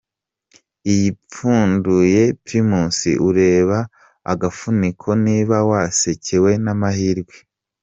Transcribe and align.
Iyi 0.91 1.07
upfunduye 1.15 2.21
Primus 2.43 2.99
ureba 3.29 3.77
mu 4.27 4.33
gafuniko 4.41 5.07
niba 5.25 5.55
wasekewe 5.69 6.51
n'amahirwe. 6.63 7.35